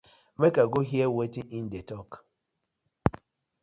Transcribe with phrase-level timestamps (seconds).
[0.39, 2.11] Mak I go heaar wetin im dey tok.